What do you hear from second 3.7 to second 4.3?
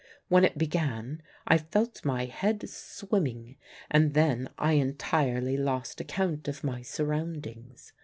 and